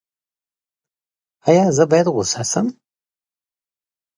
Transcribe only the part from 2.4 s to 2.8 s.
شم؟